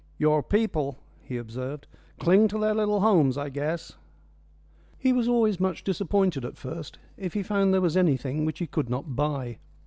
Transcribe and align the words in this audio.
"Your 0.17 0.41
people," 0.41 0.97
he 1.21 1.37
observed, 1.37 1.85
"cling 2.17 2.47
to 2.47 2.57
their 2.57 2.73
little 2.73 3.01
homes, 3.01 3.37
I 3.37 3.49
guess." 3.49 3.97
He 4.97 5.13
was 5.13 5.27
always 5.27 5.59
much 5.59 5.83
disappointed 5.83 6.43
at 6.43 6.57
first 6.57 6.97
if 7.17 7.35
he 7.35 7.43
found 7.43 7.71
there 7.71 7.81
was 7.81 7.95
anything 7.95 8.43
which 8.43 8.57
he 8.57 8.65
could 8.65 8.89
not 8.89 9.15
buy. 9.15 9.59